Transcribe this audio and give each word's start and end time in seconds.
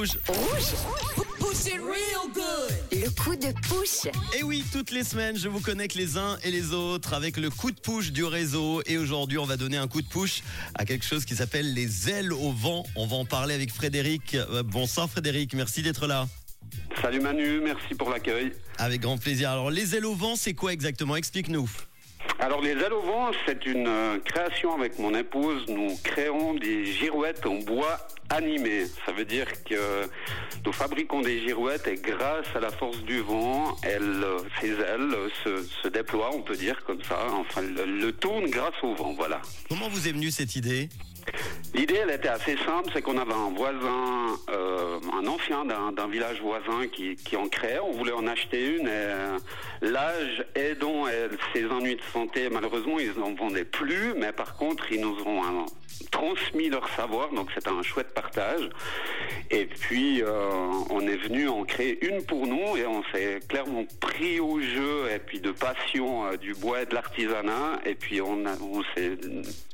Rouge. 0.00 0.16
Le 2.92 3.10
coup 3.10 3.34
de 3.34 3.52
pouce. 3.68 4.06
Et 4.38 4.44
oui, 4.44 4.62
toutes 4.72 4.92
les 4.92 5.02
semaines, 5.02 5.36
je 5.36 5.48
vous 5.48 5.58
connecte 5.58 5.96
les 5.96 6.16
uns 6.16 6.38
et 6.44 6.52
les 6.52 6.72
autres 6.72 7.14
avec 7.14 7.36
le 7.36 7.50
coup 7.50 7.72
de 7.72 7.80
push 7.80 8.12
du 8.12 8.22
réseau. 8.22 8.80
Et 8.86 8.96
aujourd'hui, 8.96 9.38
on 9.38 9.44
va 9.44 9.56
donner 9.56 9.76
un 9.76 9.88
coup 9.88 10.00
de 10.00 10.06
push 10.06 10.44
à 10.76 10.84
quelque 10.84 11.04
chose 11.04 11.24
qui 11.24 11.34
s'appelle 11.34 11.74
les 11.74 12.08
ailes 12.10 12.32
au 12.32 12.52
vent. 12.52 12.84
On 12.94 13.08
va 13.08 13.16
en 13.16 13.24
parler 13.24 13.54
avec 13.54 13.72
Frédéric. 13.72 14.36
Euh, 14.36 14.62
Bonsoir 14.62 15.10
Frédéric, 15.10 15.52
merci 15.54 15.82
d'être 15.82 16.06
là. 16.06 16.28
Salut 17.02 17.18
Manu, 17.18 17.60
merci 17.60 17.96
pour 17.96 18.10
l'accueil. 18.10 18.52
Avec 18.76 19.00
grand 19.00 19.18
plaisir. 19.18 19.50
Alors, 19.50 19.72
les 19.72 19.96
ailes 19.96 20.06
au 20.06 20.14
vent, 20.14 20.36
c'est 20.36 20.54
quoi 20.54 20.72
exactement? 20.72 21.16
Explique-nous. 21.16 21.68
Alors 22.40 22.60
les 22.60 22.70
ailes 22.70 22.92
au 22.92 23.00
vent, 23.02 23.30
c'est 23.46 23.66
une 23.66 23.88
euh, 23.88 24.18
création 24.24 24.72
avec 24.72 24.98
mon 25.00 25.12
épouse. 25.14 25.64
Nous 25.68 25.98
créons 26.04 26.54
des 26.54 26.84
girouettes 26.84 27.44
en 27.46 27.56
bois 27.56 27.98
animé. 28.30 28.84
Ça 29.04 29.10
veut 29.12 29.24
dire 29.24 29.46
que 29.64 30.08
nous 30.64 30.72
fabriquons 30.72 31.20
des 31.20 31.40
girouettes 31.40 31.88
et 31.88 31.96
grâce 31.96 32.46
à 32.54 32.60
la 32.60 32.70
force 32.70 32.98
du 33.02 33.20
vent, 33.20 33.76
elles, 33.82 34.22
euh, 34.22 34.38
ailes 34.62 35.14
euh, 35.14 35.28
se, 35.42 35.62
se 35.82 35.88
déploient, 35.88 36.30
on 36.32 36.42
peut 36.42 36.56
dire 36.56 36.84
comme 36.84 37.02
ça. 37.02 37.18
Enfin, 37.32 37.62
le, 37.62 37.84
le 37.84 38.12
tourne 38.12 38.46
grâce 38.48 38.74
au 38.84 38.94
vent, 38.94 39.14
voilà. 39.16 39.42
Comment 39.68 39.88
vous 39.88 40.06
est 40.06 40.12
venue 40.12 40.30
cette 40.30 40.54
idée? 40.54 40.88
L'idée, 41.74 42.00
elle 42.02 42.10
était 42.10 42.28
assez 42.28 42.56
simple, 42.56 42.90
c'est 42.92 43.02
qu'on 43.02 43.18
avait 43.18 43.34
un 43.34 43.50
voisin, 43.54 44.36
euh, 44.50 44.98
un 45.12 45.26
ancien 45.26 45.64
d'un 45.64 46.08
village 46.08 46.40
voisin 46.40 46.86
qui, 46.88 47.36
en 47.36 47.48
créait. 47.48 47.78
On 47.80 47.92
voulait 47.92 48.12
en 48.12 48.26
acheter 48.26 48.76
une. 48.76 48.88
Euh, 48.88 49.38
L'âge 49.80 50.44
aidant 50.54 51.06
et 51.06 51.28
ses 51.52 51.66
ennuis 51.66 51.96
de 51.96 52.02
santé, 52.12 52.48
malheureusement, 52.50 52.98
ils 52.98 53.12
n'en 53.18 53.34
vendaient 53.34 53.64
plus. 53.64 54.14
Mais 54.16 54.32
par 54.32 54.56
contre, 54.56 54.90
ils 54.90 55.00
nous 55.00 55.16
ont 55.24 55.42
euh, 55.42 55.66
transmis 56.10 56.68
leur 56.68 56.88
savoir, 56.94 57.32
donc 57.32 57.48
c'était 57.54 57.70
un 57.70 57.82
chouette 57.82 58.12
partage. 58.14 58.68
Et 59.50 59.66
puis, 59.66 60.22
euh, 60.22 60.50
on 60.90 61.00
est 61.00 61.16
venu 61.16 61.48
en 61.48 61.64
créer 61.64 62.04
une 62.06 62.22
pour 62.22 62.46
nous 62.46 62.76
et 62.76 62.86
on 62.86 63.02
s'est 63.12 63.40
clairement 63.48 63.84
pris 64.00 64.40
au 64.40 64.60
jeu 64.60 65.10
et 65.14 65.18
puis 65.18 65.40
de 65.40 65.52
passion 65.52 66.26
euh, 66.26 66.36
du 66.36 66.54
bois 66.54 66.82
et 66.82 66.86
de 66.86 66.94
l'artisanat. 66.94 67.80
Et 67.86 67.94
puis, 67.94 68.20
on, 68.20 68.44
on 68.44 68.82
s'est 68.94 69.16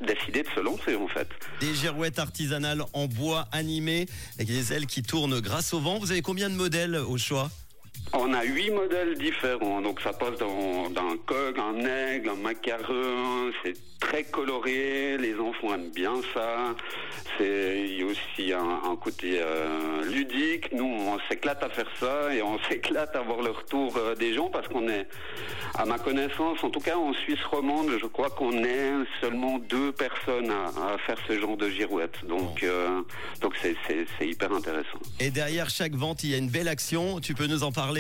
décidé 0.01 0.43
de 0.43 0.49
se 0.55 0.61
lancer 0.61 0.95
en 0.95 1.09
fait. 1.09 1.29
Des 1.61 1.75
girouettes 1.75 2.19
artisanales 2.19 2.85
en 2.93 3.07
bois 3.07 3.47
animé 3.53 4.07
avec 4.37 4.49
des 4.49 4.73
ailes 4.73 4.87
qui 4.87 5.03
tournent 5.03 5.41
grâce 5.41 5.75
au 5.75 5.81
vent. 5.81 5.99
Vous 5.99 6.13
avez 6.13 6.23
combien 6.23 6.49
de 6.49 6.55
modèles 6.55 6.97
au 6.97 7.19
choix? 7.19 7.51
On 8.13 8.33
a 8.33 8.45
huit 8.45 8.71
modèles 8.71 9.15
différents, 9.19 9.81
donc 9.83 10.01
ça 10.01 10.13
passe 10.13 10.39
dans- 10.39 10.89
d'un 10.91 11.17
coq, 11.27 11.59
un 11.59 11.79
aigle, 11.85 12.29
un 12.31 12.37
macaron, 12.37 13.51
c'est 13.65 13.75
très 13.99 14.23
coloré, 14.25 15.17
les 15.19 15.35
enfants 15.41 15.75
aiment 15.75 15.91
bien 15.91 16.13
ça. 16.33 16.75
C'est 17.39 17.83
il 17.89 17.99
y 17.99 18.03
a 18.03 18.07
aussi 18.07 18.53
un, 18.53 18.91
un 18.93 18.97
côté 18.97 19.41
euh, 19.41 20.05
ludique. 20.05 20.71
Nous, 20.73 20.85
on 20.85 21.19
s'éclate 21.29 21.61
à 21.65 21.69
faire 21.71 21.89
ça 21.99 22.33
et 22.33 22.41
on 22.43 22.59
s'éclate 22.69 23.17
à 23.17 23.23
voir 23.23 23.41
le 23.43 23.51
retour 23.51 23.97
euh, 23.97 24.15
des 24.15 24.35
gens 24.35 24.49
parce 24.51 24.69
qu'on 24.69 24.89
est, 24.89 25.09
à 25.75 25.85
ma 25.85 25.99
connaissance, 25.99 26.63
en 26.63 26.71
tout 26.71 26.81
cas 26.81 26.97
en 26.97 27.13
Suisse 27.15 27.43
romande, 27.51 27.89
je 28.01 28.07
crois 28.07 28.31
qu'on 28.31 28.63
est 28.63 28.91
seulement 29.21 29.59
deux 29.59 29.91
personnes 29.91 30.51
à, 30.51 30.93
à 30.93 30.99
faire 30.99 31.17
ce 31.27 31.41
genre 31.41 31.57
de 31.57 31.69
girouette. 31.71 32.25
Donc, 32.29 32.63
euh, 32.63 33.01
donc 33.41 33.55
c'est 33.61 33.75
hyper 34.25 34.53
intéressant. 34.53 34.99
Et 35.19 35.31
derrière 35.31 35.69
chaque 35.71 35.95
vente, 35.95 36.23
il 36.23 36.31
y 36.31 36.35
a 36.35 36.39
une 36.39 36.51
belle 36.51 36.69
action. 36.69 37.19
Tu 37.21 37.35
peux 37.35 37.47
nous 37.47 37.65
en 37.65 37.73
parler 37.73 37.94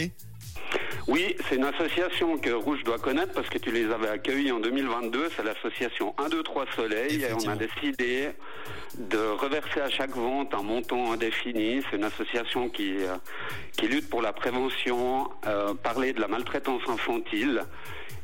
Oui, 1.06 1.36
c'est 1.48 1.56
une 1.56 1.64
association 1.64 2.38
que 2.38 2.50
Rouge 2.50 2.82
doit 2.82 2.98
connaître 2.98 3.32
parce 3.34 3.48
que 3.50 3.58
tu 3.58 3.70
les 3.70 3.90
avais 3.90 4.08
accueillis 4.08 4.52
en 4.52 4.60
2022. 4.60 5.28
C'est 5.36 5.42
l'association 5.42 6.14
1, 6.18 6.30
2, 6.30 6.42
3 6.42 6.64
Soleil. 6.74 7.22
Et 7.22 7.32
on 7.34 7.48
a 7.48 7.56
décidé 7.56 8.30
de 8.98 9.18
reverser 9.18 9.80
à 9.80 9.90
chaque 9.90 10.16
vente 10.16 10.54
un 10.54 10.62
montant 10.62 11.12
indéfini. 11.12 11.82
C'est 11.90 11.96
une 11.96 12.04
association 12.04 12.70
qui, 12.70 12.96
euh, 12.98 13.16
qui 13.76 13.86
lutte 13.86 14.08
pour 14.08 14.22
la 14.22 14.32
prévention, 14.32 15.28
euh, 15.46 15.74
parler 15.74 16.14
de 16.14 16.20
la 16.22 16.28
maltraitance 16.28 16.82
infantile. 16.88 17.62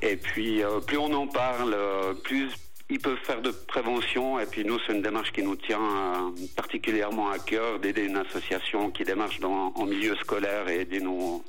Et 0.01 0.17
puis, 0.17 0.63
euh, 0.63 0.81
plus 0.81 0.97
on 0.97 1.13
en 1.13 1.27
parle, 1.27 1.77
plus 2.25 2.49
ils 2.91 2.99
peuvent 2.99 3.19
faire 3.25 3.41
de 3.41 3.51
prévention. 3.51 4.39
Et 4.41 4.47
puis 4.47 4.65
nous, 4.65 4.79
c'est 4.87 4.93
une 4.93 5.03
démarche 5.03 5.33
qui 5.33 5.43
nous 5.43 5.57
tient 5.57 5.81
euh, 5.81 6.31
particulièrement 6.57 7.31
à 7.31 7.39
cœur 7.39 7.79
d'aider 7.79 8.03
une 8.03 8.17
association 8.17 8.91
qui 8.91 9.05
démarche 9.05 9.41
dans, 9.41 9.73
en 9.75 9.87
milieu 9.87 10.17
scolaire 10.17 10.69
et 10.69 10.81
aider 10.81 11.01
nos, 11.01 11.45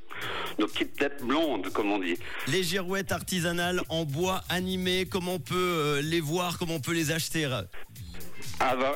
petites 0.57 0.96
têtes 0.96 1.24
blondes, 1.24 1.69
comme 1.74 1.91
on 1.91 2.00
dit. 2.00 2.18
Les 2.47 2.63
girouettes 2.63 3.12
artisanales 3.12 3.81
en 3.90 4.06
bois 4.06 4.41
animé, 4.50 5.06
comment 5.09 5.35
on 5.35 5.40
peut 5.40 5.56
euh, 5.56 6.01
les 6.01 6.22
voir, 6.22 6.57
comment 6.59 6.75
on 6.75 6.80
peut 6.80 6.94
les 6.94 7.12
acheter 7.12 7.46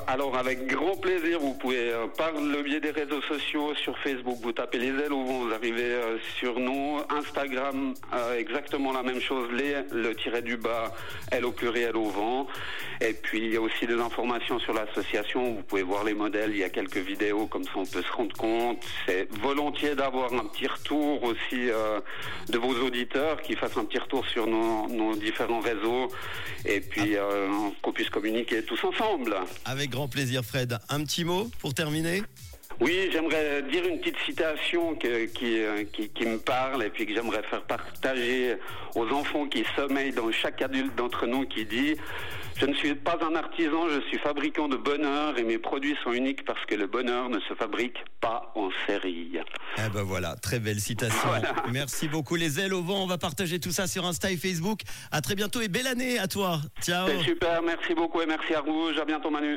Alors, 0.08 0.38
avec 0.38 0.68
grand 0.68 0.96
plaisir, 0.96 1.40
vous 1.40 1.56
pouvez, 1.56 1.90
euh, 1.90 2.06
par 2.06 2.34
le 2.34 2.62
biais 2.62 2.80
des 2.80 2.92
réseaux 2.92 3.22
sociaux, 3.24 3.74
sur 3.74 3.98
Facebook, 3.98 4.38
vous 4.44 4.52
tapez 4.52 4.78
les 4.78 4.90
ailes 4.90 5.12
au 5.12 5.24
vent, 5.24 5.40
vous 5.40 5.54
arrivez 5.54 5.92
euh, 5.92 6.18
sur 6.38 6.60
nous. 6.60 7.00
Instagram, 7.10 7.96
euh, 8.14 8.38
exactement 8.38 8.94
la 8.94 9.02
même 9.02 9.20
chose, 9.20 9.50
les, 9.52 9.76
le 9.92 10.14
tiret 10.16 10.44
du 10.44 10.56
bas, 10.56 10.94
elle 11.32 11.46
au 11.46 11.52
pluriel 11.52 11.98
au 11.98 12.06
vent. 12.06 12.48
Et 13.02 13.14
puis, 13.14 13.40
il 13.40 13.54
y 13.54 13.58
a 13.58 13.62
aussi 13.62 13.88
des 13.88 14.00
informations 14.00 14.60
sur 14.60 14.74
l'association, 14.74 15.56
vous 15.56 15.64
pouvez 15.64 15.84
voir 15.84 16.04
les 16.04 16.14
modèles, 16.14 16.52
il 16.52 16.60
y 16.60 16.64
a 16.64 16.70
quelques 16.70 16.98
vidéos, 16.98 17.48
comme 17.48 17.64
ça 17.64 17.72
on 17.76 17.86
peut 17.86 18.04
se 18.04 18.12
rendre 18.12 18.36
compte. 18.38 18.86
C'est 19.08 19.28
volontiers 19.42 19.96
d'avoir 19.96 20.32
un 20.32 20.46
petit 20.46 20.68
retour 20.68 21.24
aussi 21.24 21.70
de 22.48 22.58
vos 22.58 22.74
auditeurs, 22.86 23.42
qui 23.42 23.56
fassent 23.56 23.78
un 23.78 23.86
petit 23.86 24.00
retour 24.00 24.26
sur 24.28 24.48
nos, 24.48 24.88
nos 24.88 25.16
différents 25.16 25.60
réseaux, 25.60 26.08
et 26.66 26.80
puis 26.80 27.16
qu'on 27.82 27.92
puisse 27.92 28.10
communiquer 28.10 28.64
tous 28.64 28.82
ensemble. 28.84 29.36
Avec 29.64 29.90
grand 29.90 30.08
plaisir, 30.08 30.44
Fred. 30.44 30.78
Un 30.90 31.04
petit 31.04 31.24
mot 31.24 31.50
pour 31.60 31.74
terminer? 31.74 32.24
Oui, 32.82 33.10
j'aimerais 33.12 33.62
dire 33.72 33.86
une 33.88 34.00
petite 34.00 34.18
citation 34.26 34.96
que- 34.96 35.26
qui, 35.26 35.62
euh, 35.64 35.84
qui, 35.94 36.10
qui 36.10 36.26
me 36.26 36.38
parle 36.38 36.84
et 36.84 36.90
puis 36.90 37.06
que 37.06 37.14
j'aimerais 37.14 37.44
faire 37.44 37.64
partager 37.64 38.58
aux 38.96 39.08
enfants 39.12 39.48
qui 39.48 39.64
sommeillent 39.76 40.14
dans 40.14 40.32
chaque 40.32 40.62
adulte 40.62 40.96
d'entre 40.96 41.26
nous 41.26 41.46
qui 41.48 41.66
dit 41.66 41.96
Je 42.58 42.66
ne 42.66 42.74
suis 42.74 42.96
pas 42.96 43.18
un 43.22 43.36
artisan, 43.36 43.90
je 43.90 44.00
suis 44.08 44.18
fabricant 44.20 44.70
de 44.70 44.78
bonheur 44.78 45.38
et 45.38 45.44
mes 45.44 45.58
produits 45.58 45.98
sont 46.06 46.14
uniques 46.14 46.46
parce 46.46 46.64
que 46.66 46.76
le 46.76 46.88
bonheur 46.88 47.28
ne 47.30 47.40
se 47.42 47.54
fabrique 47.54 47.98
pas 48.22 48.54
en 48.56 48.70
série. 48.88 49.30
Eh 49.78 49.90
ben 49.94 50.04
voilà, 50.04 50.36
très 50.42 50.60
belle 50.60 50.80
citation. 50.80 51.20
Voilà. 51.28 51.54
Merci 51.74 52.08
beaucoup. 52.08 52.36
Les 52.38 52.62
ailes 52.62 52.74
au 52.74 52.82
vent, 52.82 53.04
on 53.04 53.08
va 53.08 53.18
partager 53.18 53.60
tout 53.60 53.72
ça 53.72 53.88
sur 53.88 54.06
Insta 54.06 54.32
et 54.32 54.38
Facebook. 54.38 54.80
À 55.12 55.20
très 55.20 55.36
bientôt 55.36 55.60
et 55.60 55.68
belle 55.68 55.88
année 55.88 56.18
à 56.18 56.28
toi. 56.30 56.60
Ciao. 56.82 57.10
C'est 57.10 57.24
super, 57.26 57.62
merci 57.62 57.94
beaucoup 57.94 58.22
et 58.22 58.26
merci 58.26 58.54
à 58.54 58.62
Rouge, 58.62 58.98
à 59.00 59.04
bientôt 59.04 59.30
Manu. 59.30 59.54